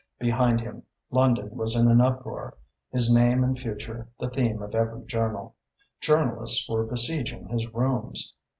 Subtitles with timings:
[0.17, 0.81] Behind him
[1.11, 2.57] London was in an uproar,
[2.91, 5.55] his name and future the theme of every journal.
[5.99, 8.35] Journalists were besieging his rooms.